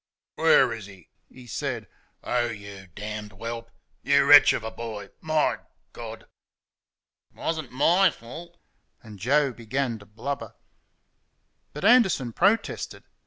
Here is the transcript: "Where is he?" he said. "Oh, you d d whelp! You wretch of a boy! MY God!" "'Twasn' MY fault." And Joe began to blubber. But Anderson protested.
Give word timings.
"Where 0.33 0.73
is 0.73 0.87
he?" 0.87 1.09
he 1.29 1.45
said. 1.45 1.87
"Oh, 2.23 2.47
you 2.47 2.87
d 2.87 3.21
d 3.21 3.27
whelp! 3.35 3.69
You 4.01 4.25
wretch 4.25 4.51
of 4.51 4.63
a 4.63 4.71
boy! 4.71 5.11
MY 5.21 5.59
God!" 5.93 6.25
"'Twasn' 7.35 7.71
MY 7.71 8.09
fault." 8.09 8.57
And 9.03 9.19
Joe 9.19 9.53
began 9.53 9.99
to 9.99 10.07
blubber. 10.07 10.55
But 11.71 11.85
Anderson 11.85 12.33
protested. 12.33 13.03